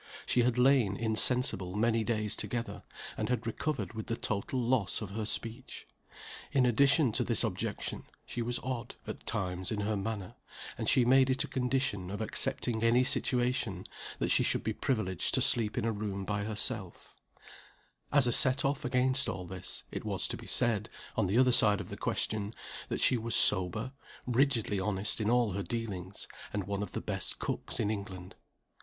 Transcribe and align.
She 0.25 0.41
had 0.41 0.57
lain 0.57 0.97
insensible 0.97 1.75
many 1.75 2.03
days 2.03 2.35
together, 2.35 2.81
and 3.15 3.29
had 3.29 3.45
recovered 3.45 3.93
with 3.93 4.07
the 4.07 4.17
total 4.17 4.59
loss 4.59 4.99
of 4.99 5.11
her 5.11 5.25
speech. 5.27 5.85
In 6.51 6.65
addition 6.65 7.11
to 7.11 7.23
this 7.23 7.43
objection, 7.43 8.05
she 8.25 8.41
was 8.41 8.57
odd, 8.63 8.95
at 9.05 9.27
times, 9.27 9.71
in 9.71 9.81
her 9.81 9.95
manner; 9.95 10.33
and 10.75 10.89
she 10.89 11.05
made 11.05 11.29
it 11.29 11.43
a 11.43 11.47
condition 11.47 12.09
of 12.09 12.19
accepting 12.19 12.81
any 12.81 13.03
situation, 13.03 13.85
that 14.17 14.31
she 14.31 14.41
should 14.41 14.63
be 14.63 14.73
privileged 14.73 15.35
to 15.35 15.39
sleep 15.41 15.77
in 15.77 15.85
a 15.85 15.91
room 15.91 16.25
by 16.25 16.45
herself 16.45 17.13
As 18.11 18.25
a 18.25 18.31
set 18.33 18.65
off 18.65 18.83
against 18.83 19.29
all 19.29 19.45
this, 19.45 19.83
it 19.91 20.03
was 20.03 20.27
to 20.29 20.35
be 20.35 20.47
said, 20.47 20.89
on 21.15 21.27
the 21.27 21.37
other 21.37 21.51
side 21.51 21.79
of 21.79 21.89
the 21.89 21.95
question, 21.95 22.55
that 22.89 23.01
she 23.01 23.17
was 23.17 23.35
sober; 23.35 23.91
rigidly 24.25 24.79
honest 24.79 25.21
in 25.21 25.29
all 25.29 25.51
her 25.51 25.61
dealings; 25.61 26.27
and 26.51 26.63
one 26.63 26.81
of 26.81 26.93
the 26.93 27.01
best 27.01 27.37
cooks 27.37 27.79
in 27.79 27.91
England. 27.91 28.33